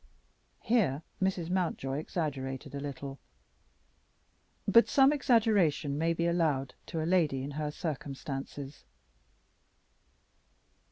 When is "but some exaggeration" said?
4.67-5.95